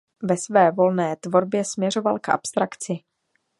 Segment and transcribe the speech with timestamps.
[0.23, 2.93] Ve své volné tvorbě směřoval k abstrakci.